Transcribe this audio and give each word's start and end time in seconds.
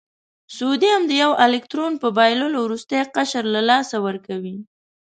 سوډیم 0.55 1.01
د 1.07 1.11
یو 1.23 1.31
الکترون 1.45 1.93
په 2.03 2.07
بایللو 2.17 2.59
وروستی 2.63 3.01
قشر 3.15 3.43
له 3.55 3.61
لاسه 3.69 3.95
ورکوي. 4.07 4.57